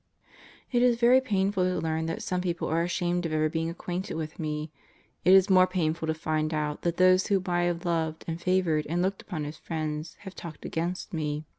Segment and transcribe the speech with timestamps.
[0.71, 4.15] It is very painful to learn that some people are ashamed of ever being acquainted
[4.15, 4.71] with me.
[5.23, 8.87] It is more painful to find out that those whom I have loved and favored
[8.89, 11.45] and looked upon as friends, have talked against me.